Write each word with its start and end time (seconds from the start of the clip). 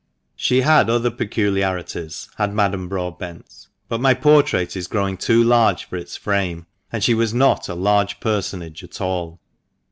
She 0.35 0.61
had 0.61 0.89
other 0.89 1.11
peculiarities, 1.11 2.27
had 2.37 2.55
Madame 2.55 2.89
Broadbent— 2.89 3.67
but 3.87 3.97
THE 3.97 4.01
MANCHESTER 4.01 4.27
MAN. 4.27 4.33
137 4.33 4.33
my 4.33 4.59
portrait 4.59 4.75
is 4.75 4.87
growing 4.87 5.15
too 5.17 5.43
large 5.47 5.85
for 5.85 5.95
its 5.95 6.17
frame, 6.17 6.65
and 6.91 7.03
she 7.03 7.13
was 7.13 7.35
not 7.35 7.69
a 7.69 7.75
large 7.75 8.19
personage 8.19 8.83
at 8.83 8.99
all. 8.99 9.39